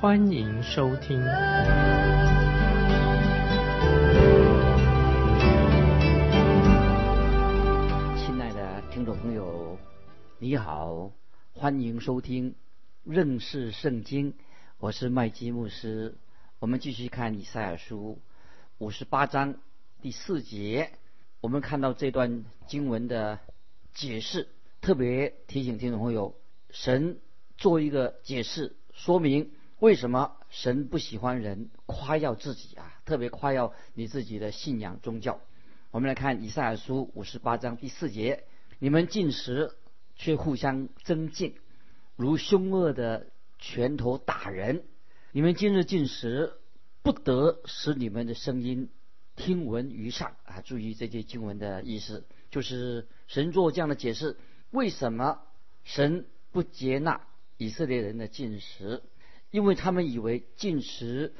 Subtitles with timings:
[0.00, 1.20] 欢迎收听。
[8.16, 9.78] 亲爱的听众朋友，
[10.38, 11.12] 你好，
[11.52, 12.54] 欢迎收听
[13.04, 14.32] 认识圣经。
[14.78, 16.16] 我是麦基牧师。
[16.60, 18.22] 我们继续看以赛亚书
[18.78, 19.56] 五十八章
[20.00, 20.92] 第四节。
[21.42, 23.38] 我们看到这段经文的
[23.92, 24.48] 解释，
[24.80, 26.34] 特别提醒听众朋友，
[26.70, 27.18] 神
[27.58, 29.50] 做一个解释，说明
[29.80, 35.40] 为什么神不喜欢人夸耀自己啊，特别夸耀你自己的信仰宗教。
[35.90, 38.44] 我们来看以赛亚书五十八章第四节：
[38.78, 39.74] 你们进食
[40.16, 41.54] 却互相争竞，
[42.14, 44.82] 如凶恶的拳头打人；
[45.32, 46.52] 你们今日进食，
[47.00, 48.90] 不得使你们的声音。
[49.34, 54.36] 听闻于上啊，注意这些经文的意思，就是神做这样的解释：
[54.72, 55.40] 为什么
[55.84, 57.22] 神不接纳
[57.56, 59.02] 以色列人的进食？
[59.50, 61.32] 因为他们以为进食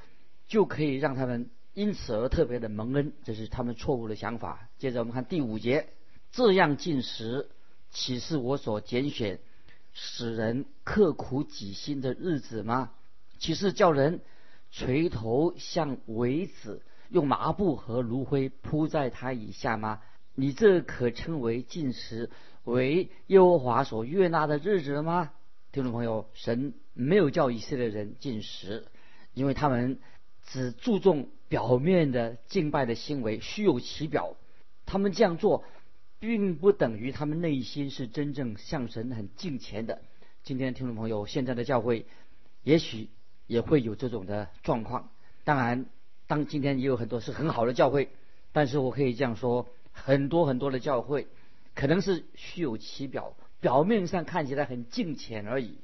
[0.48, 4.68] 就可以让他们因此而特别的蒙恩，这是他们错误的想法。
[4.78, 5.88] 接着我们看第五节：
[6.32, 7.48] 这样进食
[7.90, 9.40] 岂是我所拣选
[9.92, 12.92] 使人刻苦己心的日子吗？
[13.38, 14.20] 岂是叫人
[14.70, 16.82] 垂头像苇子？
[17.08, 20.00] 用麻布和炉灰铺在它以下吗？
[20.34, 22.30] 你这可称为进食，
[22.64, 25.32] 为耶和华所悦纳的日子了吗？
[25.72, 28.88] 听众朋友，神没有叫以色列人进食，
[29.34, 30.00] 因为他们
[30.46, 34.36] 只注重表面的敬拜的行为，虚有其表。
[34.84, 35.64] 他们这样做，
[36.18, 40.02] 并不等于他们内心是真正向神很敬虔的。
[40.42, 42.04] 今天听众朋友，现在的教会
[42.64, 43.08] 也许
[43.46, 45.10] 也会有这种的状况，
[45.44, 45.86] 当然。
[46.26, 48.08] 当今天也有很多是很好的教会，
[48.52, 51.26] 但是我可以这样说，很多很多的教会
[51.74, 55.78] 可能是虚有其表，表面上看起来很敬虔而已，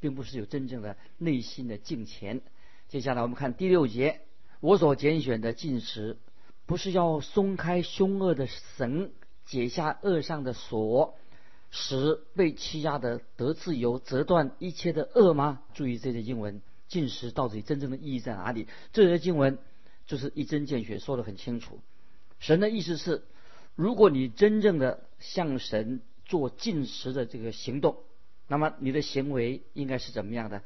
[0.00, 2.40] 并不是有真正的内心的敬虔。
[2.88, 4.20] 接下来我们看第六节，
[4.60, 6.18] 我所拣选的进食，
[6.66, 9.10] 不是要松开凶恶的绳，
[9.44, 11.16] 解下恶上的锁，
[11.70, 15.62] 使被欺压的得自由，折断一切的恶吗？
[15.74, 18.68] 注意这些经文，进食到底真正的意义在哪里？
[18.92, 19.58] 这些经文。
[20.04, 21.78] 就是一针见血，说得很清楚。
[22.40, 23.22] 神的意思是，
[23.76, 26.00] 如果你真正的向神
[26.32, 27.98] 做进食的这个行动，
[28.48, 30.62] 那么你的行为应该是怎么样的？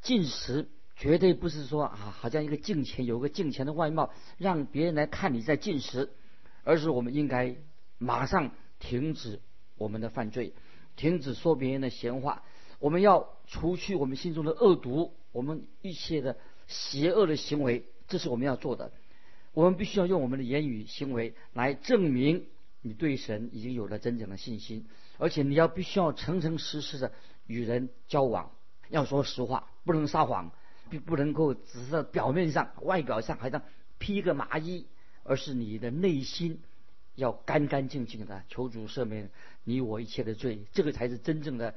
[0.00, 6.08] 进食绝对不是说啊，好像一个镜前，有个镜前的外貌，让别人来看你在进食，
[6.64, 7.56] 而是我们应该
[7.98, 9.40] 马上停止
[9.76, 10.54] 我们的犯罪，
[10.96, 12.42] 停止说别人的闲话，
[12.78, 17.84] 我们要除去我们心中的恶毒，我们一切的邪恶的行为。
[18.08, 18.92] 这是我们要做的，
[19.52, 22.46] 我们必须要用我们的言语行为来证明
[22.82, 24.86] 你对神已经有了真正的信心，
[25.18, 27.12] 而且你要必须要诚诚实实的
[27.46, 28.50] 与人交往，
[28.90, 30.52] 要说实话，不能撒谎，
[30.90, 33.62] 不不能够只是表面上、外表上好像
[33.98, 34.86] 披个麻衣，
[35.22, 36.60] 而是你的内心
[37.14, 39.30] 要干干净净的，求主赦免
[39.64, 41.74] 你我一切的罪，这个才是真正的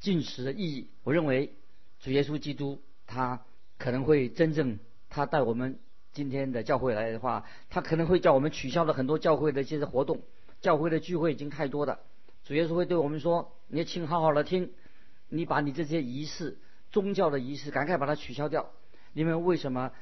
[0.00, 0.88] 进食的意义。
[1.04, 1.52] 我认为
[2.00, 3.44] 主耶稣基督他
[3.78, 4.78] 可能会真正。
[5.08, 5.78] 他带我们
[6.12, 10.20] 今天的教会来的话，他可能会叫我们取消了很多教会的一些活动，
[10.66, 12.00] 教会的聚会已经太多了。
[12.42, 14.72] 主耶稣会对我们说：“你请好好的听，
[15.28, 16.58] 你把你这些仪式、
[16.90, 18.72] 宗教的仪式，赶快把它取消掉。
[19.12, 19.92] 你们为什么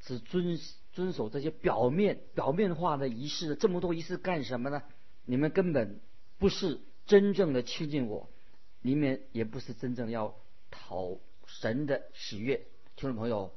[0.00, 0.58] 只遵
[0.94, 3.56] 遵守这些表面、表面化的仪式？
[3.56, 4.82] 这么多仪式干什么呢？
[5.26, 6.00] 你们根本
[6.38, 8.30] 不是真正的亲近我，
[8.80, 10.34] 你们也不是真正要
[10.70, 13.52] 讨神的喜悦。”听众朋友。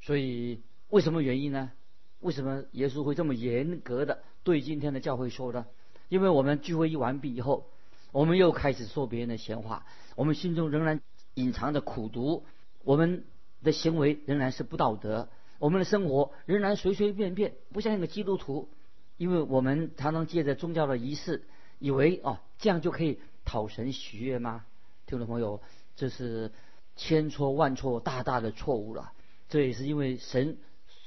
[0.00, 1.70] 所以，为什么原因呢？
[2.18, 5.66] 为什么耶稣会这么严格的对今天的教会说呢？
[6.10, 7.70] 因为我们聚会一完毕以后，
[8.12, 9.86] 我们又开始说别人的闲话，
[10.16, 11.00] 我们心中仍然
[11.34, 12.44] 隐藏着苦毒，
[12.84, 13.24] 我们
[13.62, 15.28] 的行为仍然是不道德，
[15.60, 18.68] 我们的生活仍然随随便便，不像一个基督徒。
[19.16, 21.44] 因为我们常常借着宗教的仪式，
[21.78, 24.64] 以为哦这样就可以讨神喜悦吗？
[25.06, 25.60] 听众朋友，
[25.94, 26.50] 这是
[26.96, 29.12] 千错万错，大大的错误了。
[29.48, 30.58] 这也是因为神，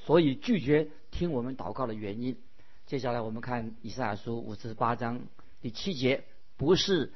[0.06, 2.38] 所以拒绝听我们祷告的原因。
[2.86, 5.22] 接下来我们看以赛亚书五十八章
[5.62, 6.26] 第七节：
[6.58, 7.14] 不是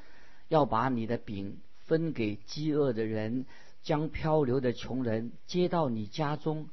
[0.47, 3.45] 要把你的饼分给饥饿的人，
[3.83, 6.69] 将漂流的穷人接到你家中，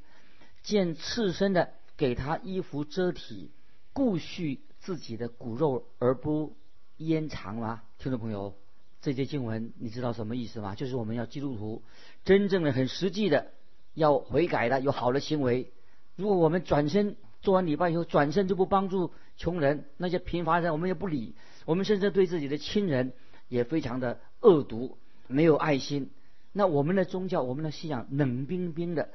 [0.63, 3.51] 见赤身的给他衣服遮体，
[3.91, 6.55] 顾恤自己的骨肉而不
[6.95, 7.83] 掩藏吗？
[7.99, 8.55] 听众朋友，
[9.01, 10.73] 这些经文你知道什么意思吗？
[10.73, 11.83] 就是我们要基督徒
[12.23, 13.51] 真正的、很实际的
[13.93, 15.73] 要悔改的，有好的行为。
[16.15, 23.13] 如果我们转身做完礼拜以后，转身就不帮助穷人、那些贫乏人，我们也不理，我们甚至对自己的亲人
[23.47, 24.97] 也非常的恶毒，
[25.27, 26.09] 没有爱心。
[26.51, 29.09] 那我们的宗教、我们的信仰冷冰冰的，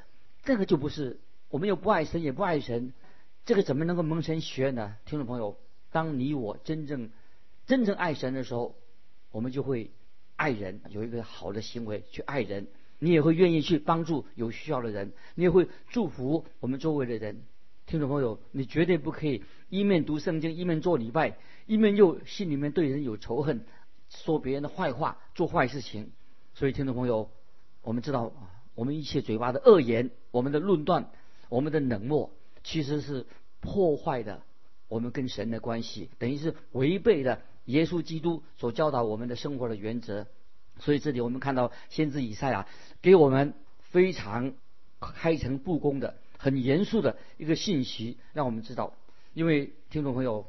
[0.45, 1.19] 这个就不是
[1.49, 2.93] 我们又不爱神也不爱神，
[3.45, 4.95] 这个怎么能够蒙神学呢？
[5.07, 5.57] 听众朋友，
[5.91, 7.11] 当你我真正
[7.67, 8.77] 真正爱神的时候，
[9.33, 9.91] 我们就会
[10.37, 12.69] 爱人，有一个好的行为去爱人，
[13.01, 17.43] 你也会愿意去帮助有需要的人，你也会祝福我们周围的人。
[17.91, 23.65] 听众朋友，你绝对不可以一面读圣经，一面做礼拜，一面又心里面对人有仇恨，
[24.09, 26.13] 说别人的坏话，做坏事情。
[26.55, 27.33] 所以，听众朋友，
[27.83, 31.11] 我们知道啊，我们一切嘴巴的恶言，我们的论断，
[31.49, 32.31] 我们的冷漠，
[32.63, 33.27] 其实是
[33.59, 34.43] 破坏的
[34.87, 40.29] 我们跟神的关系，等于是违背了耶稣基督所教导我们的生活的原则。
[40.79, 42.69] 所以，这里我们看到先知以赛亚
[43.03, 44.55] 给我们非常
[45.01, 48.95] 开诚布公的、很严肃的一个信息，让我们知道，
[49.35, 50.47] 因为听众朋友，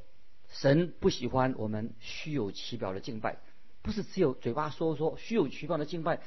[0.48, 3.40] 神不喜欢我们虚有其表的敬拜。
[3.82, 6.22] 不是只有嘴巴说说虚有其表的敬拜，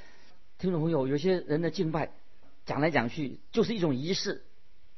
[0.58, 2.10] 听众朋友，有些人的敬拜
[2.66, 4.44] 讲来讲去就是一种仪式，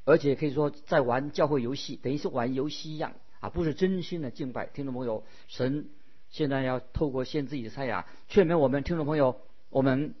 [0.03, 4.65] 而且可以说在玩教会游戏，等于是玩游戏一样啊，不是真心的敬拜。
[4.65, 5.87] 听众朋友，神
[6.29, 9.39] 现在要透过先知以赛亚劝勉我们听众朋友，
[9.69, 10.13] 我们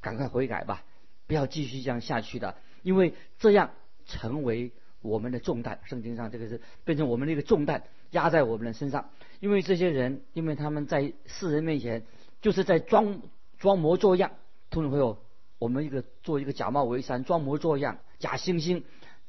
[0.00, 0.82] 赶快悔改吧，
[1.28, 3.70] 不要继续这样下去的，因为这样
[4.06, 5.80] 成为我们的重担。
[5.84, 7.84] 圣经上这个是变成我们的一个重担。
[8.10, 9.08] 压在我们的身上，
[9.40, 12.04] 因为这些人，因为他们在世人面前
[12.42, 13.22] 就是在装
[13.58, 14.32] 装模作样。
[14.68, 15.16] 听众朋友，
[15.58, 18.82] 我们一个做一个假冒伪善、装模作样、假惺惺，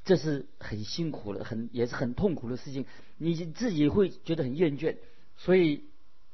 [0.04, 2.86] 这是很辛苦的，很也是很痛苦的事情。
[3.18, 4.98] 你自己会觉得很厌倦，
[5.38, 5.86] 所以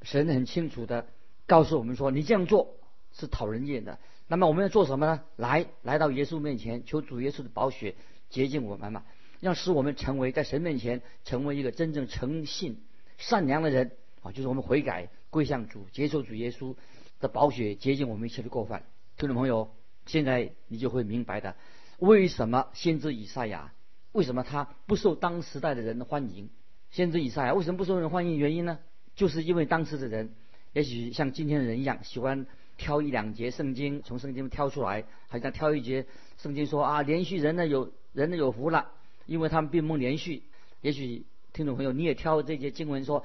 [0.02, 1.06] 神很清楚的
[1.46, 2.74] 告诉我们说：你这样做
[3.14, 4.00] 是讨人厌的。
[4.28, 5.22] 那么我们要做什么呢？
[5.36, 7.94] 来，来到耶稣面前，求主耶稣的宝血
[8.30, 9.04] 洁净我们嘛。
[9.42, 12.82] 要使我们成为在神面前成为一个真正诚信、
[13.18, 13.92] 善良的人
[14.22, 16.76] 啊，就是我们悔改归向主，接受主耶稣
[17.22, 18.84] 的宝血洁净我们一切的过犯。
[19.18, 19.72] 听众朋友，
[20.06, 21.56] 现在你就会明白的，
[22.00, 23.74] 为什么先知以赛亚
[24.12, 26.50] 为什么他不受当时代的人的欢迎？
[26.92, 28.38] 先知以赛亚为什么不受人欢迎？
[28.38, 28.80] 原因呢？
[29.16, 30.34] 就是因为当时的人
[30.74, 38.92] 也许像今天的人一样，喜欢挑一两节圣经从圣经挑出来，好像挑一节圣经说啊，连续人呢有人呢有福了。
[39.26, 40.42] 因为他们并不连续，
[40.82, 41.24] 也许
[41.54, 43.24] 听众朋友你也挑这些经文说，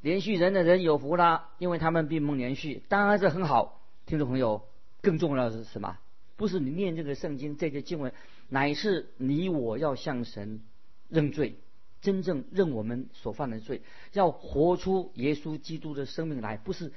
[0.00, 3.80] 连续人的人有福了，因为他们并不连续，当然是很好。
[4.06, 4.62] 听众朋友，
[5.02, 5.98] 更重要的是什么？
[6.36, 8.12] 不是你念这个圣经这些经文，
[8.48, 10.62] 乃是你我要向神
[11.08, 11.54] 认罪，
[12.00, 13.82] 真正认我们所犯的罪，
[14.14, 16.92] 要活出耶稣基督的生命来，不是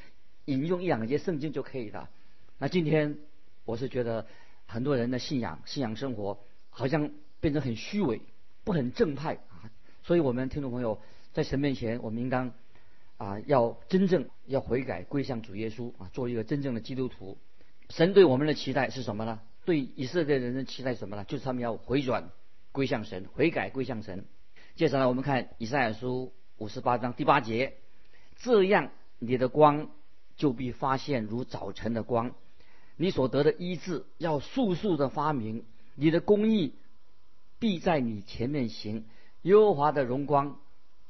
[0.45, 2.07] 引用一两节圣经就可以的。
[2.57, 3.19] 那今天
[3.63, 4.25] 我是觉得
[4.65, 8.21] 很多人的信仰、信仰生活好像变得很虚伪。
[8.65, 9.71] 不很正派啊，
[10.03, 11.01] 所以我们听众朋友
[11.33, 12.51] 在神面前，我们应当
[13.17, 17.39] 啊要真正要悔改归向主耶稣啊，做一个真正的基督徒。
[17.89, 19.39] 神对我们的期待是什么呢？
[19.65, 21.23] 对以色列人的期待什么呢？
[21.23, 22.29] 就是他们要回转
[22.71, 24.25] 归向神，悔改归向神。
[24.75, 27.73] 接下来我们看以赛亚书五十八章第八节，
[28.35, 29.89] 这样你的光
[30.35, 32.35] 就必发现如早晨的光，
[32.97, 35.65] 你所得的医治要速速的发明，
[35.99, 36.73] 你的公义。
[37.61, 39.03] 必在你前面行，
[39.41, 40.61] 耶和华的荣光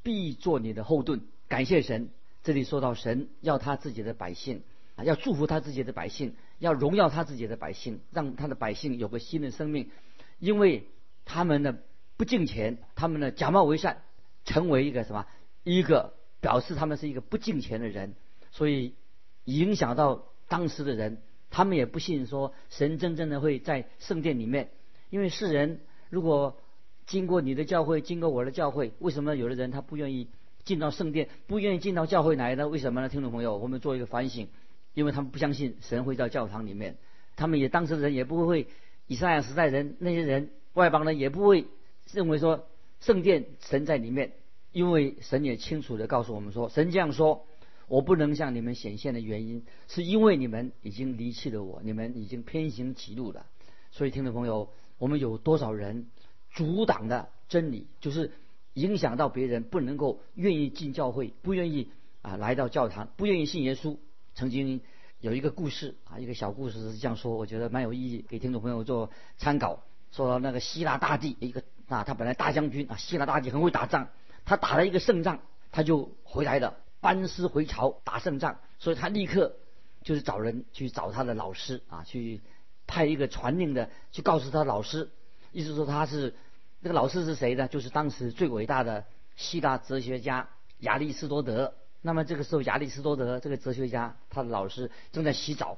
[0.02, 1.22] 必做你的后盾。
[1.48, 2.10] 感谢神，
[2.42, 4.64] 这里说到神要他自己的百姓
[4.96, 9.92] 啊，要祝福他自己的百姓，要荣耀他自己的百姓，让他的百姓有个新的生命。
[10.40, 10.88] 因为
[11.24, 11.78] 他们呢
[12.18, 14.02] 不敬钱，他们呢假冒为善，
[14.44, 15.28] 成为一个什么？
[15.64, 18.16] 一个表示他们是一个不敬钱的人，
[18.50, 18.96] 所以
[19.44, 24.72] 影响到当时的人，他们也不信说神真正的会在圣殿里面，
[25.10, 25.82] 因为世人。
[26.12, 26.58] 如果
[27.06, 30.28] 经过你的教会，经过我的教会，为什么有的人他不愿意
[30.64, 32.68] 进到圣殿，不愿意进到教会来呢？
[32.68, 33.10] 为什么呢？
[33.10, 34.48] 听众朋友，我们做一个反省，
[34.96, 36.98] 因为他们不相信神会在教堂里面，
[37.36, 38.66] 他们也当时人也不会，
[39.06, 41.68] 以赛亚时代人那些人外邦人也不会
[42.12, 42.66] 认为说
[43.00, 44.32] 圣殿神在里面，
[44.72, 47.46] 因为神也清楚的告诉我们说，神这样说，
[47.88, 53.46] 我不能向你们显现的原因，是因为你们已经离弃了我，你们已经偏行歧路了，
[53.92, 54.70] 所以听众朋友。
[55.00, 56.08] 我们有多少人
[56.52, 58.32] 阻挡的真理，就是
[58.74, 61.90] 影响到别人不能够愿意进教会，不愿意
[62.22, 63.98] 啊来到教堂，不愿意信耶稣。
[64.36, 64.82] 曾经
[65.20, 69.84] 有一个故事啊，一个小故事是这样说，我觉得蛮有意义，给听众朋友做参考。
[70.12, 74.10] 说到那个希腊大帝一个啊，他本来大将军啊，希腊大帝很会打仗，
[74.46, 75.42] 他打了一个胜仗，
[75.72, 79.56] 他就回来了，班师回朝打胜仗，所以他立刻
[80.04, 82.42] 就是找人去找他的老师啊，去
[82.90, 85.10] 派一个传令的去告诉他老师，
[85.52, 86.34] 意思说他是
[86.82, 87.68] 那个老师是谁呢？
[87.68, 89.06] 就是当时最伟大的
[89.36, 91.76] 希腊哲学家亚里士多德。
[92.02, 95.78] 那么这个时候，亚里士多德这个哲学家，他的老师正在洗澡。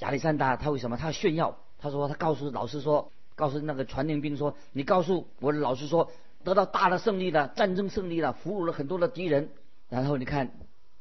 [0.00, 0.96] 亚历山大他为什么？
[0.96, 1.56] 他要炫耀。
[1.78, 6.10] 他说他告诉老师说，告诉那个传令兵说，你告诉我的老师说，
[6.44, 9.48] 得到大的胜利了，战争胜利了，俘虏了很多的敌人。
[9.88, 10.50] 然后你看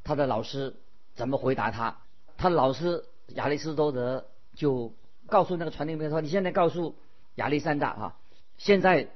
[0.03, 0.75] 他的老师
[1.15, 1.97] 怎么回答他？
[2.37, 4.25] 他老师亚里士多德
[4.55, 4.93] 就
[5.29, 6.95] 告诉那个传令兵说，你现在告诉
[7.35, 8.17] 亚历山大哈，
[8.57, 9.07] 现在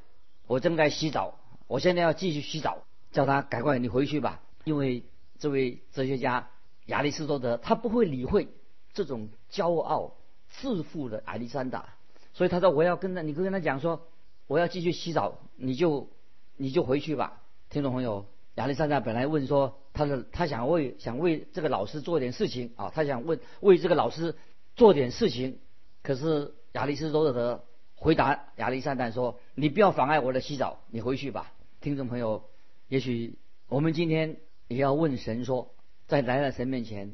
[0.47, 5.03] 我正在洗澡，我现在要继续洗澡，叫他赶快你回去吧，因为。
[5.39, 6.47] 这位哲学家
[6.85, 8.47] 亚里士多德，他不会理会
[8.93, 10.13] 这种骄傲
[10.47, 11.95] 自负的亚历山大，
[12.33, 14.07] 所以他说：“我要跟他，你跟他讲说，
[14.47, 16.07] 我要继续洗澡，你就
[16.55, 24.37] 你就回去吧。”听众朋友，亚历山大本来问说，他的他想为想为这个老师做点事情啊，他想问为这个老师
[24.77, 25.59] 做点事情，
[26.03, 27.63] 可是亚里士多德
[27.95, 32.43] 回答亚历山大说：“你不要妨碍我的洗澡，你回去吧。”听众朋友，
[32.87, 34.37] 也许我们今天。
[34.69, 35.75] 也要问神说，
[36.07, 37.13] 在来到神面前，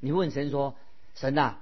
[0.00, 0.74] 你问神说
[1.14, 1.58] ：“神呐，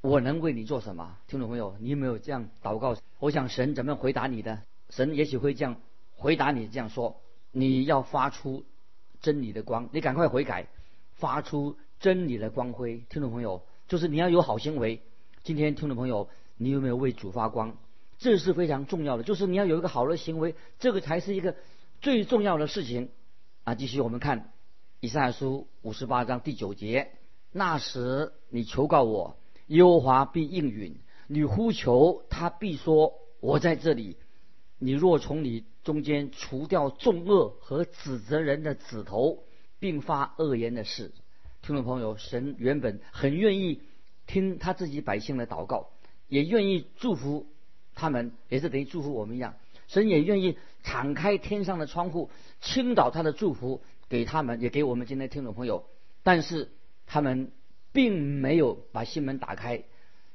[0.00, 2.94] 我能为你做什么？”听众朋友，你有没有这样祷告？
[3.18, 4.60] 我想神怎么回答你的？
[4.90, 5.80] 神也许会这样
[6.14, 7.20] 回答你：这样说，
[7.50, 8.64] 你要发出
[9.22, 10.68] 真理的光，你赶快悔改，
[11.14, 13.02] 发出真理的光辉。
[13.08, 15.00] 听众朋友，就是你要有好行为。
[15.46, 17.78] 今天听众朋友，你有没有为主发光？
[18.18, 21.54] 这是非常重要的，就是你要有一个好的行为，这个才是一个
[22.00, 23.10] 最重要的事情
[23.62, 23.76] 啊！
[23.76, 24.52] 继续我们看。
[24.98, 27.12] 以赛亚书五十八章第九节：
[27.52, 29.36] 那时你求告我，
[29.68, 30.94] 耶和华必应允；
[31.28, 34.16] 你呼求他，必说：我在这里。
[34.80, 39.44] 你若从你中间除掉众恶和指责人的指头，
[39.78, 41.12] 并发恶言的事，
[41.62, 43.80] 听众朋友，神原本很愿意
[44.26, 45.90] 听他自己百姓的祷告，
[46.28, 47.46] 也愿意祝福
[47.94, 49.54] 他们，也是等于祝福我们一样。
[49.88, 52.30] 神也愿意敞开天上的窗户，
[52.60, 53.82] 倾倒他的祝福。
[54.08, 55.84] 给他们，也给我们今天听众朋友，
[56.22, 56.70] 但是
[57.08, 57.50] 他们
[57.90, 59.82] 并没有把心门打开，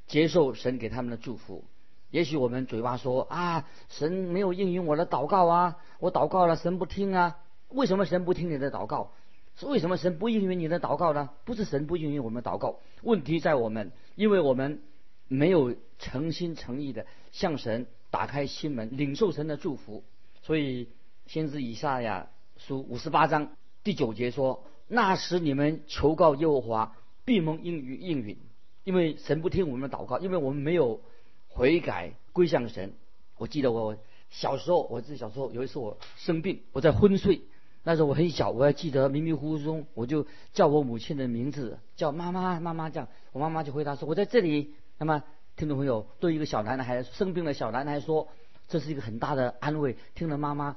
[0.06, 1.64] 接受神给他们的祝福。
[2.10, 7.38] 也许我们嘴巴说啊，神没有应允我的祷告啊，我祷告了，神不听啊。
[7.68, 9.12] 为什么神不听你的祷告？
[9.56, 11.30] 是为什么神不应允你的祷告呢？
[11.44, 14.80] 不是神不应允我们祷告，问题在我们，因为我们
[15.28, 20.04] 没有诚心诚意的向神打开心门，领受神的祝福。
[20.42, 20.88] 所以
[21.26, 23.50] 先知以赛亚书五十八章。
[23.84, 28.38] 第九节说：“那时你们求告耶和华，必蒙应允应允，
[28.84, 31.00] 因为神不听我们的祷告，因为我们没有
[31.48, 32.92] 悔改归向神。
[33.38, 33.96] 我记得我
[34.30, 37.42] 小时候，我自己小时候有一次我生病，我在昏睡，
[37.84, 44.74] 那时候我很小，我还记得迷迷糊糊中，我就叫我母亲的名字，叫妈妈妈妈这样，我妈妈就回答说我在这里。
[44.98, 45.22] 那么
[45.56, 48.28] 听众朋友对一个小男孩生病的小男孩说，
[48.68, 50.76] 这是一个很大的安慰，听了妈妈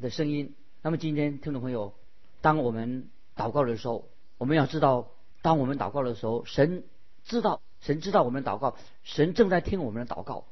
[0.00, 0.54] 的声音。
[0.82, 1.94] 那么今天听众朋友。
[2.42, 5.08] 当我们祷告的时候，我们要知道，
[5.42, 6.84] 当我们祷告的时候，神
[7.22, 10.46] 知道，神知道我们祷告，神正在听我们的祷告。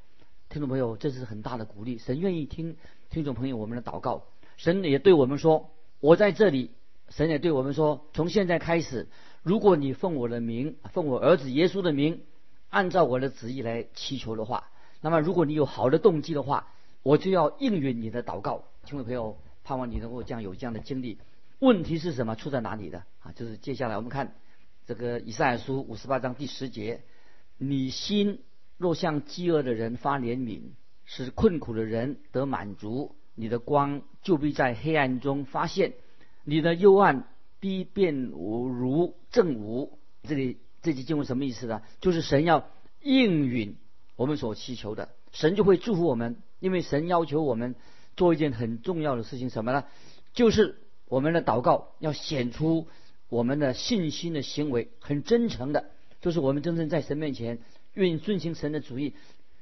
[0.50, 2.76] 听众朋友，这是很大的鼓励，神愿意听
[3.08, 4.24] 听众朋友我们的祷告。
[4.58, 6.70] 神也对我们说：“我在这里。”
[7.10, 9.08] 神也对我们说：“从现在开始，
[9.42, 12.20] 如果你奉我的名，奉我儿子耶稣的名，
[12.68, 14.68] 按照我的旨意来祈求的话，
[15.00, 16.68] 那么如果你有好的动机的话，
[17.02, 21.16] 我就要应允你的祷告。”听众朋友，盼望你能够这样有这样的经历。
[21.60, 22.36] 问题是什么？
[22.36, 23.32] 出在哪里的啊？
[23.32, 24.34] 就是接下来我们看
[24.86, 27.00] 这个以赛亚书五十八章第十节：
[27.56, 28.42] 你心
[28.76, 30.72] 若向饥饿的人发怜悯，
[31.06, 35.94] 使困苦的人得满足，你的光就必在黑暗中发现，
[36.44, 37.28] 你的幽暗
[37.60, 39.98] 必变无如正午。
[40.24, 41.82] 这里这句经文什么意思呢？
[42.00, 42.68] 就是神要
[43.00, 43.76] 应允
[44.16, 47.76] 我们所祈求的，神就会祝福我们，因为神要求我们
[48.16, 49.84] 做一件很重要的事情，什么呢？
[50.34, 50.76] 就是。
[51.10, 52.86] 我们的祷告要显出
[53.30, 55.86] 我们的信心的行为，很真诚的，
[56.20, 57.60] 就是我们真正在神面前
[57.94, 59.14] 愿意遵行神的旨意，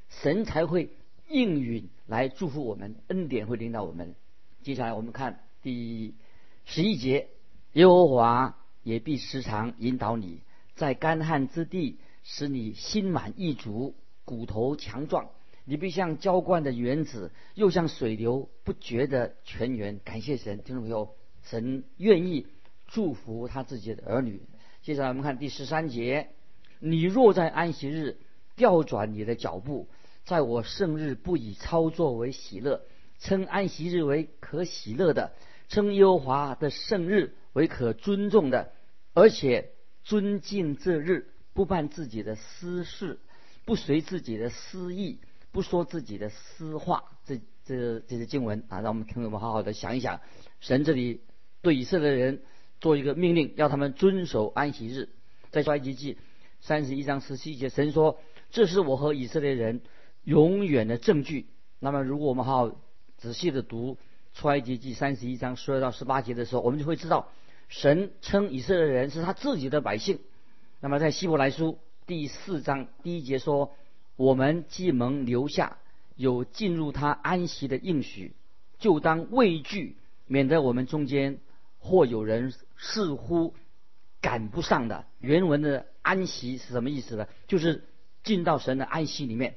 [0.09, 0.90] 神才会
[1.28, 4.14] 应允来祝福我们，恩典会领导我们。
[4.62, 6.14] 接下来我们看第
[6.64, 7.28] 十一节，
[7.73, 10.40] 耶和华也必时常引导你，
[10.75, 15.30] 在干旱之地使你心满意足，骨头强壮，
[15.64, 20.00] 你必像浇灌的园子，又像水流不绝的泉源。
[20.04, 21.14] 感谢神，听众朋友。
[21.42, 22.49] 神愿意
[22.88, 24.42] 祝福他自己的儿女。
[24.83, 26.30] 接下来我们看第十三节：
[26.80, 28.18] 你若在安息日
[28.56, 29.88] 调转你的脚步，
[30.26, 32.83] 在我圣日不以操作为喜乐，
[33.21, 35.33] 称安息日为可喜乐的，
[35.68, 38.73] 称耶和华的圣日为可尊重的，
[39.14, 39.71] 而且
[40.02, 43.21] 尊敬这日，不办自己的私事，
[43.64, 45.21] 不随自己的私意，
[45.52, 47.04] 不说自己的私话。
[47.25, 50.21] 这这这些经文啊，让我们听友们好好的想一想，
[50.59, 51.23] 神这里
[51.62, 52.42] 对以色列人
[52.80, 55.09] 做一个命令，要他们遵守安息日。
[55.52, 56.18] 在出埃及记
[56.61, 58.18] 三十一章十七节，神说
[58.50, 59.80] ：“这是我和以色列人
[60.26, 61.47] 永远的证据。”
[61.80, 62.76] 那么，如果我们好好
[63.16, 63.97] 仔细的读
[64.35, 67.28] 出埃及记三十一章十二到十八节的时候，我们就会知道，
[67.68, 70.18] 神称以色列人是他自己的百姓。
[70.80, 73.75] 那么，在希伯来书第四章第一节说
[74.16, 75.78] ：“我们既蒙留下。”
[76.18, 78.35] 有进入他安息的应许，
[78.78, 81.40] 就当畏惧，免得我们中间
[81.78, 83.54] 或有人似乎
[84.23, 85.04] 赶不上的。
[85.21, 87.28] 原文的安息是什么意思呢？
[87.49, 87.85] 就是
[88.25, 89.56] 进到神的安息里面。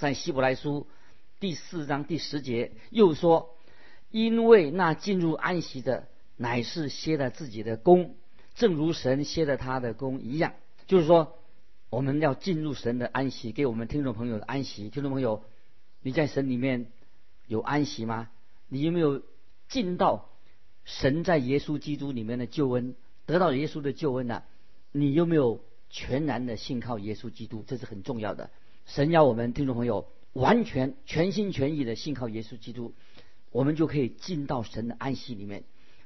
[0.00, 0.86] 在希伯来书
[1.40, 3.54] 第四章第十节又说
[4.10, 8.14] ：“因为那进入安息的，乃是歇了自己的功，
[8.54, 10.54] 正如神歇了他的功一样。”
[10.88, 11.36] 就是说，
[11.90, 14.88] 我们要进入神的安息，给我们听众朋友的安息。
[14.88, 15.44] 听众朋友。
[16.00, 16.86] 你在神里面
[17.46, 18.30] 有安息吗？
[18.68, 19.20] 你有没有
[19.68, 20.30] 尽到
[20.86, 24.42] 神在耶稣基督里面的救恩，得到耶稣的救恩呢？
[24.92, 27.62] 你有没有全然的信靠耶稣基督？
[27.66, 28.48] 这是很重要的。
[28.94, 32.92] 神要我们听众朋友完全全心全意的信靠耶稣基督，
[33.52, 35.62] 我们就可以进到神的安息里面。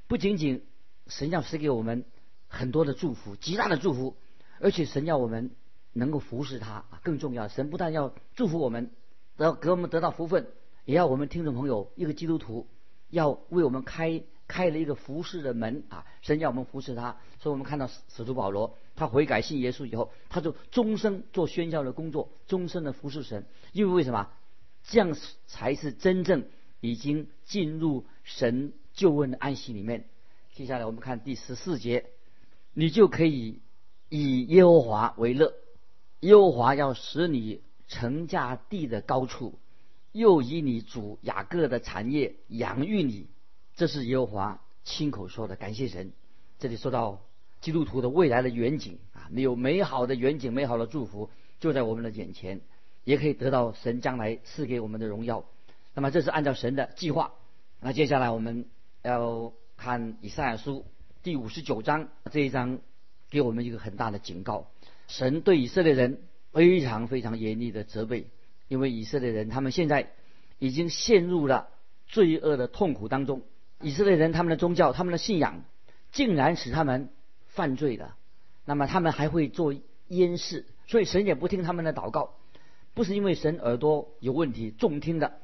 [0.07, 0.63] 不仅仅
[1.07, 2.05] 神要赐给我们
[2.47, 4.17] 很多的祝福，极大的祝福，
[4.59, 5.49] 而且神要我们
[5.93, 7.01] 能够服侍他啊。
[7.01, 8.91] 更重要，神不但要祝福我们。
[9.35, 10.47] 得给我们得到福分，
[10.85, 12.67] 也要我们听众朋友一个基督徒
[13.09, 16.05] 要为我们开开了一个服侍的门啊！
[16.21, 23.45] 神要我们服侍他，所以我们看到使徒保罗他悔改信耶稣以后，他就终生做宣教的工作，终身的服侍神。
[23.71, 24.29] 因为为什么？
[24.83, 25.15] 这样
[25.47, 26.45] 才是真正
[26.79, 30.05] 已经进入神救恩的安息里面。
[30.53, 32.05] 接下来我们看第十四节，
[32.73, 33.61] 你就可以
[34.09, 35.53] 以耶和华为乐，
[36.21, 37.61] 耶和华要使你。
[37.87, 39.59] 成架地的高处，
[40.11, 43.27] 又以你主雅各的产业养育你，
[43.75, 45.55] 这是耶和华亲口说的。
[45.55, 46.11] 感谢神，
[46.59, 47.21] 这里说到
[47.61, 52.61] 基督徒的未来的远景啊，有美好的远景，美好的祝福就在我们的眼前，
[53.03, 55.45] 也可以得到神将来赐给我们的荣耀。
[55.93, 57.33] 那么这是按照神的计划。
[57.81, 58.65] 那接下来我们
[59.03, 60.85] 要看以赛亚书
[61.23, 62.79] 第五十九章这一章，
[63.29, 64.67] 给我们一个很大的警告：
[65.07, 66.21] 神对以色列人。
[66.55, 68.27] 非常非常严厉的责备，
[68.69, 70.13] 因为以色列人他们现在
[70.57, 71.67] 已经陷入了
[72.07, 73.41] 罪恶的痛苦当中。
[73.85, 75.63] 以色列人他们的宗教、他们的信仰，
[76.11, 77.09] 竟然使他们
[77.45, 78.13] 犯罪的。
[78.65, 79.75] 那么他们还会做
[80.07, 82.33] 烟事，所以神也不听他们的祷告。
[82.95, 85.37] 不是因为神耳朵有问题、重听的，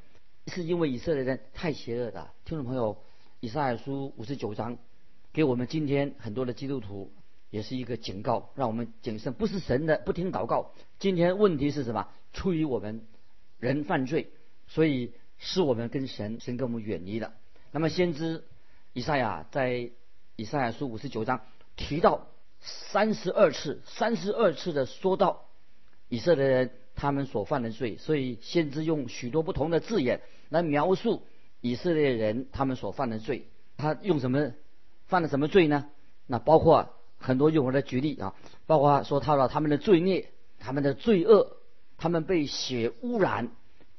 [0.47, 2.31] 是因为以色列人太邪恶的。
[2.43, 2.97] 听众朋友，
[3.41, 4.79] 以赛亚书五十九章
[5.33, 7.13] 给我们今天很多的基督徒。
[7.51, 9.33] 也是一个警告，让我们谨慎。
[9.33, 10.71] 不是神的不听祷告。
[10.99, 12.07] 今天问题是什么？
[12.31, 13.01] 出于我们
[13.59, 14.31] 人犯罪，
[14.67, 17.33] 所以使我们跟神神跟我们远离了。
[17.71, 18.43] 那么先知
[18.93, 19.91] 以赛亚在
[20.35, 21.41] 以赛亚书五十九章
[21.75, 22.27] 提到
[22.59, 25.45] 三十二次，三十二次的说到
[26.09, 27.97] 以色列人他们所犯的罪。
[27.97, 31.23] 所以先知用许多不同的字眼来描述
[31.61, 33.47] 以色列人他们所犯的罪。
[33.77, 34.51] 他用什么
[35.07, 35.89] 犯了什么罪呢？
[36.27, 36.93] 那包括。
[37.23, 38.33] 很多用我来举例啊，
[38.65, 41.55] 包括说到了他们的罪孽、他们的罪恶、
[41.99, 43.51] 他们被血污染、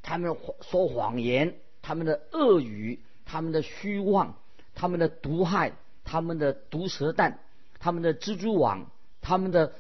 [0.03, 4.37] 他们说谎言、他们的恶语、他们的虚妄、
[4.75, 5.73] 他们的毒害、
[6.05, 7.39] 他们的毒蛇蛋、
[7.79, 9.75] 他们的蜘蛛网、他们的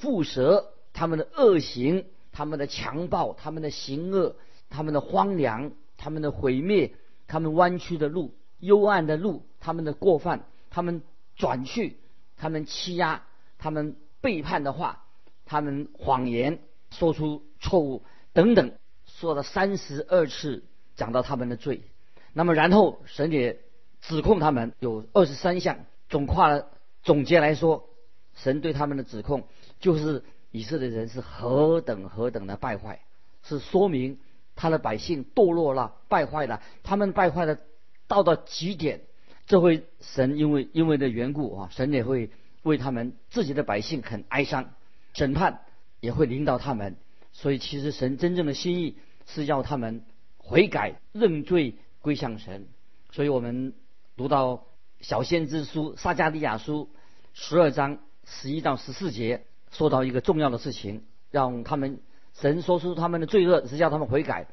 [0.00, 4.36] 蝮蛇、他们的恶行、他们的强暴、他们的行恶、
[4.70, 6.94] 他们的荒凉、他们的毁灭、
[7.26, 11.02] 他们弯曲的路、幽暗的路、他们的过犯、他们
[11.36, 11.98] 转去。
[12.34, 13.22] 他们欺压，
[13.56, 15.04] 他们背叛的话，
[15.46, 16.58] 他们谎言，
[16.90, 18.02] 说出错误
[18.32, 18.72] 等等，
[19.06, 20.64] 说了三十二次，
[20.96, 21.82] 讲到他们的罪。
[22.32, 23.60] 那么然后神也
[24.00, 26.68] 指控他们有二十三项，总跨了
[27.02, 27.88] 总结来说，
[28.34, 29.46] 神对他们的指控
[29.80, 33.00] 就是以色列人是何等何等的败坏，
[33.42, 34.18] 是说明
[34.54, 37.58] 他的百姓堕落了，败坏了，他们败坏的
[38.06, 39.02] 到了极点。
[39.46, 42.30] 这会神因为因为的缘故啊，神也会
[42.62, 44.70] 为他们自己的百姓很哀伤，
[45.14, 45.60] 审判
[46.00, 46.96] 也会领导他们。
[47.32, 50.04] 所以其实神真正的心意是要他们
[50.38, 52.66] 悔改认罪归向神。
[53.10, 53.72] 所以我们
[54.16, 54.66] 读到
[55.00, 56.90] 小先知书撒加利亚书
[57.32, 62.00] 十二章十一到十四节，说到一个重要的事情，让他们
[62.34, 64.48] 神说出他们的罪恶是叫他们悔改。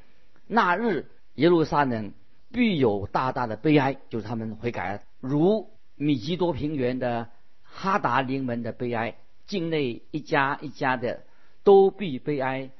[0.48, 2.14] 那日耶路撒冷
[2.52, 7.30] 必有大大的悲哀，就是他们悔改，如米基多平原的
[7.64, 11.24] 哈达临门的悲哀，境内一家一家的
[11.64, 12.72] 都必悲哀。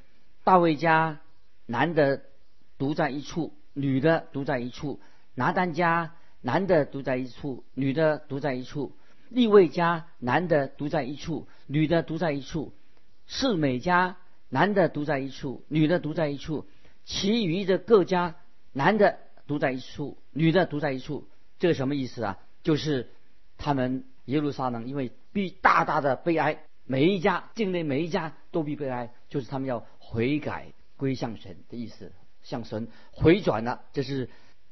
[0.42, 1.20] 大卫家
[1.66, 2.22] 难得
[2.78, 4.98] 独在一处，女的独在一处；
[5.34, 8.92] 拿单家男的独在一处，女的独在一处。
[9.28, 12.72] 利未家男的独在一处，女的独在一处；
[13.26, 14.16] 世美家
[14.48, 16.66] 男的独在一处，女的独在一处；
[17.04, 18.34] 其余的各家
[18.72, 21.28] 男的独在一处，女的独在一处。
[21.60, 22.38] 这个什么意思啊？
[22.64, 23.08] 就是
[23.56, 32.10] 他们耶路撒冷因为必大大的悲哀，每一家境内每一家都必悲哀，就是他们要悔改归向神的意思，
[32.50, 33.80] 向神回转了。
[33.94, 34.28] 这是。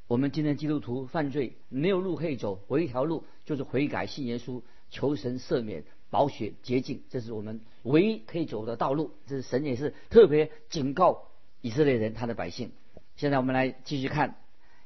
[0.08, 9.10] 我们今天基督徒犯罪没有路可以走，唯一一条路就是悔改信耶稣，求神赦免、保血洁净，这是我们唯一可以走的道路。
[9.26, 11.28] 这是神也是特别警告
[11.60, 12.72] 以色列人他的百姓。
[13.16, 14.36] 现在我们来继续看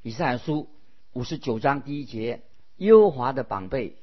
[0.02, 0.68] 以赛亚书
[1.12, 2.42] 五十九章第一节：
[2.78, 3.94] 耶和华的膀背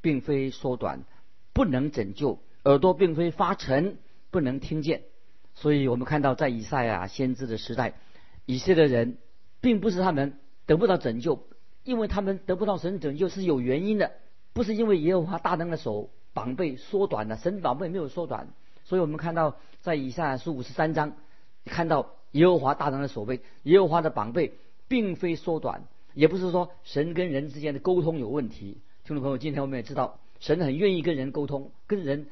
[0.00, 1.04] 并非缩短，
[1.52, 3.96] 不能拯救；耳朵并非发沉，
[4.32, 5.02] 不能听见。
[5.54, 7.94] 所以我们看到在以赛亚先知的时代，
[8.48, 9.18] 以色列人
[9.60, 10.32] 并不是他们。
[10.68, 11.46] 得不到拯救，
[11.82, 14.12] 因为他们得不到神拯救是有原因的，
[14.52, 18.48] 不是因为耶和华大能的手膀背缩短了，神的膀背没有缩短，
[18.84, 21.16] 所以我们看到在以赛亚书五十三章，
[21.64, 24.58] 看到耶和华大能的手背，耶和华的膀背
[24.88, 28.82] 并非缩短，也不是说神跟人之间的沟通有问题。
[29.04, 32.26] 听众朋友，今天我们也知道，神很愿意跟人沟通，跟人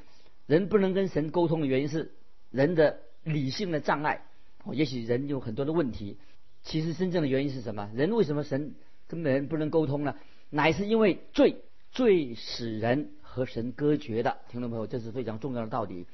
[0.47, 2.13] 人不能跟神沟通的原因是
[2.51, 4.27] 人的理性的障碍，
[4.67, 6.19] 哦，也许人有很多的问题。
[6.63, 7.89] 其实真正的原因是什么？
[7.95, 8.75] 人为什么神
[9.07, 10.17] 跟人不能沟通呢？
[10.51, 14.39] 乃是因为罪，罪使人和神隔绝的。
[14.51, 16.07] 听众朋友，这是非常重要的道理。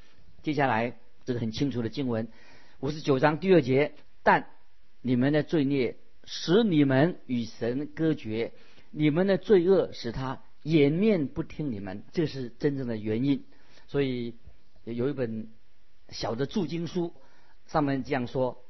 [0.43, 2.27] 接下来这个很清楚的经文，
[2.79, 4.47] 五十九章第二节：但
[5.01, 8.51] 你们的罪孽使你们与神隔绝，
[8.91, 13.43] 你们的罪恶使他掩面不听你们，这是真正的原因。
[13.87, 14.35] 所以
[14.83, 15.47] 有一本
[16.09, 17.13] 小的注经书，
[17.67, 18.63] 上面这样说。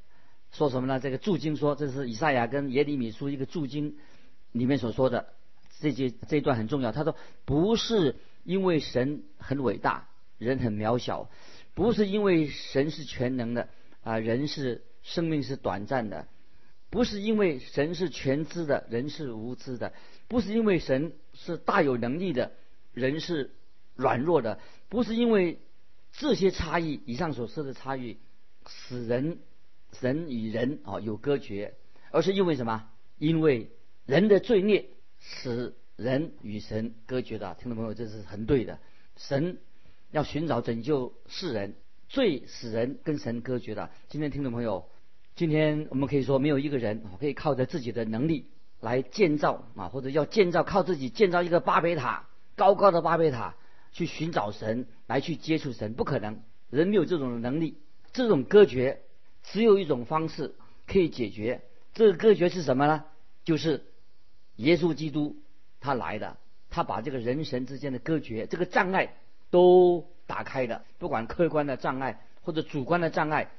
[0.52, 1.00] 说什么呢？
[1.00, 3.98] 这个注经说，这是以赛亚跟耶利米书一个注经
[4.52, 5.34] 里面所说的
[5.80, 6.92] 这些这一段很重要。
[6.92, 11.28] 他说，不是因为神很伟大，人很渺小；
[11.74, 13.68] 不是因为神是全能的
[14.04, 16.28] 啊，人是生命是短暂的；
[16.92, 19.92] 不是因为神是全知的，人是无知的；
[20.28, 22.52] 不是因为神是大有能力的，
[22.94, 23.56] 人是
[23.96, 25.58] 软弱的；不是因为
[26.12, 28.20] 这些差异，以上所说的差异，
[28.67, 29.39] 使人。
[29.99, 31.76] 神与人啊有隔绝，
[32.10, 32.89] 而是因为什么？
[33.19, 33.69] 因为
[34.08, 37.54] 人的罪孽使人与神隔绝的。
[37.60, 38.80] 听众朋友，这是很对的。
[39.17, 39.60] 神
[40.10, 41.76] 要寻找拯救世人，
[42.10, 43.91] 罪使人跟神隔绝的。
[44.10, 44.89] 今天听众朋友，
[45.36, 48.47] 今天我们可以说，没有一个人可以靠着自己的能力
[48.82, 53.56] 来建造啊，或者要建造靠自己建造一个巴别塔，高高的巴别塔
[53.91, 56.41] 去寻找神，来去接触神，不可能。
[56.71, 57.78] 人没有这种能力，
[58.13, 59.02] 这种隔绝。
[59.43, 60.56] 只有一种方式
[60.88, 63.04] 可以解决这个隔绝是什么呢？
[63.43, 63.84] 就是
[64.56, 65.36] 耶稣基督
[65.82, 66.38] 他来的，
[66.69, 69.13] 他把这个人神之间的隔绝、这个障碍
[69.49, 73.52] 都打开的，不管客观的障碍或者主观的障碍，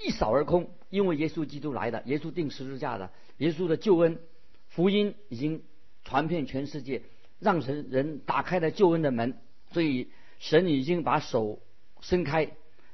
[0.00, 0.70] 一扫而空。
[0.90, 4.20] 因为耶稣基督来的，耶稣定十字架的，耶稣的救恩
[4.68, 5.64] 福音已经
[6.04, 7.02] 传遍全世界，
[7.40, 9.36] 让神人打开了救恩的门，
[9.72, 11.60] 所以神已经把手
[12.00, 12.52] 伸开，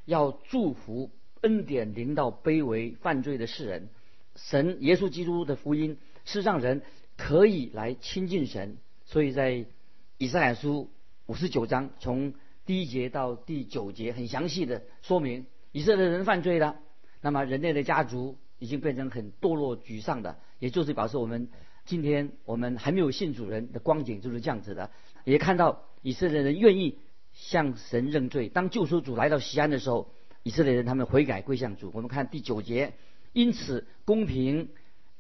[0.09, 1.13] 要祝福。
[1.41, 3.91] 恩典临到卑微犯罪的世人，
[4.35, 6.83] 神耶稣基督的福音是让人
[7.17, 9.65] 可以来亲近神，所以在
[10.17, 10.91] 以赛亚书
[11.27, 12.35] 五十九章从
[12.67, 16.81] 第一节到第九节很详细的说明以色列人犯罪了，
[17.21, 21.51] 那么人类的家族已经变成很堕落沮丧的，也就是表示我们
[21.85, 24.91] 今天我们还没有信主人的光景就是这样子的，
[25.23, 26.99] 也看到以色列人愿意
[27.39, 30.11] 向神认罪，当救赎主来到西安的时候。
[30.45, 31.91] 以色列人他们悔改归向主。
[31.93, 32.95] 我们看第九节，
[33.35, 34.71] 因此公平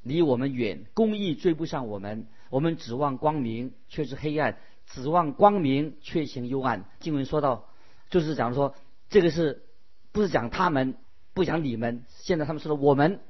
[0.02, 2.28] 离我们远，公义追不上我们。
[2.48, 4.54] 我们指望光明，却是黑暗；
[4.86, 6.86] 指望光明，却行幽暗。
[7.00, 7.68] 经文说到，
[8.08, 8.74] 就是讲说，
[9.10, 9.64] 这个是
[10.12, 10.94] 不是讲他们，
[11.34, 12.04] 不讲你们？
[12.08, 13.20] 现在他们说的我们，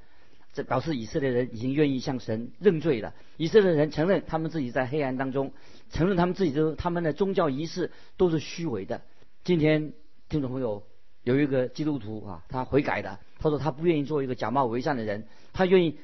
[0.62, 3.14] 表示以色列人已经愿意向神认罪了。
[3.36, 5.52] 以色列人承认他们自己在黑暗当中，
[5.90, 9.02] 承认他们自己的他们的宗教仪式都是虚伪的。
[9.44, 9.92] 今天
[10.28, 10.84] 听众朋友。
[11.24, 13.18] 有一个基督徒啊，他悔改的。
[13.38, 15.98] 他说他不愿意做一个假冒伪善的人，他愿意，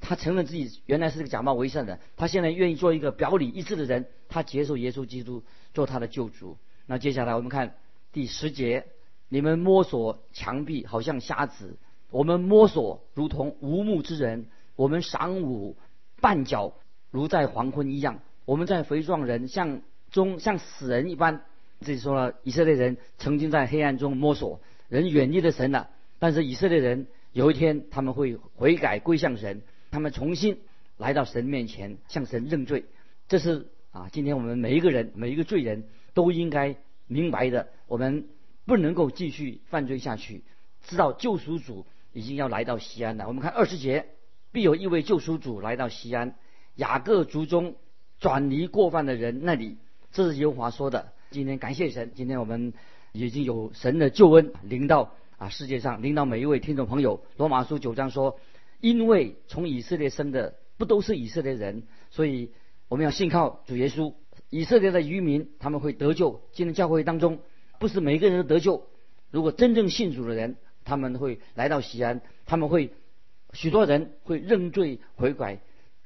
[0.00, 2.00] 他承认自己原来是个假冒伪善的。
[2.16, 5.42] 他现在愿意做一个表里一致的人，他接受耶稣基督
[5.74, 6.56] 做他的救主。
[6.86, 7.74] 那接下来我们看
[8.10, 8.86] 第十节，
[9.28, 11.76] 你们摸索墙壁，好像瞎子；
[12.14, 14.44] 我们摸索，如同无目之人；
[14.76, 15.76] 我们晌午
[16.20, 16.74] 绊脚，
[17.10, 18.20] 如在黄昏一样。
[18.44, 21.42] 我们在肥壮人像中像死人一般。
[21.80, 25.90] 这说了，以色列人曾经在黑暗中摸索，人远离了神了。
[26.20, 30.60] 但是以色列人有一天他们会悔改归向神，他们重新
[30.96, 32.84] 来到神面前向神认罪。
[33.26, 36.76] 这是啊，今天我们每一个人每一个罪人都应该
[37.08, 37.70] 明白的。
[37.88, 38.28] 我们
[38.66, 40.44] 不能够继续犯罪下去，
[40.84, 43.28] 知道救赎主已经要来到西安了。
[43.28, 44.06] 我们看二十节，
[44.52, 46.36] 必有一位救赎主来到西安，
[46.76, 47.74] 雅各族中
[48.18, 49.76] 转离过犯的人那里。
[50.12, 51.12] 这是耶和华说的。
[51.30, 52.72] 今天感谢神，今天我们
[53.12, 57.24] 已经有神的救恩临到啊世界上，临到每一位听众朋友。
[57.36, 58.38] 罗马书九章说，
[58.80, 62.52] 因为从以色列生的不都是以色列人，所以
[62.88, 64.14] 我们要信靠主耶稣。
[64.50, 66.40] 以色列的渔民他们会得救。
[66.52, 67.40] 今天教会当中
[67.80, 68.86] 不是每个人都得救，
[69.32, 72.92] 如果真正信主的人，他们会来到西安，他们会
[73.52, 75.60] 许多人会认罪悔改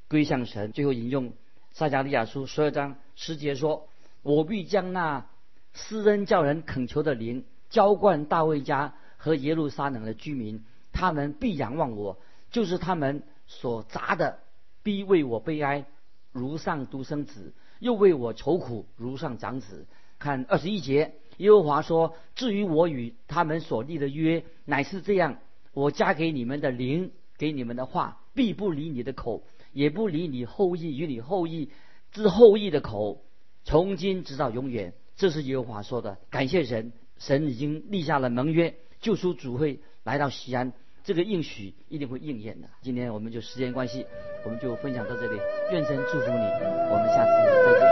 [0.09, 0.73] 归向神。
[0.73, 1.33] 最后引用
[1.73, 3.88] 撒加利亚书十二章十节说。
[4.23, 5.27] 我必将那
[5.73, 12.19] 施恩叫人恳求的灵浇灌大卫家和耶路撒冷的居民，他们必仰望我，
[12.51, 14.41] 就是他们所砸的，
[14.83, 15.87] 必为我悲哀，
[16.33, 19.87] 如上独生子；又为我愁苦，如上长子。
[20.18, 25.38] 看二十一节，耶和华说：至于我与他们所立的约，乃是这样：
[25.72, 31.70] 我加给你们的灵，给你们的话，必不离你的口，也不离你后裔与你后裔
[32.11, 33.22] 之后裔的口。
[33.64, 36.18] 从今直到永远，这是耶和华说的。
[36.31, 40.72] 感谢神，神已经立下了盟约，救赎主会来到西安，
[41.04, 42.68] 这个应许一定会应验的。
[42.81, 44.07] 今天我们就时间关系，
[44.44, 45.38] 我们就分享到这里。
[45.70, 46.44] 愿神祝福你，
[46.90, 47.31] 我们下次
[47.64, 47.88] 再见。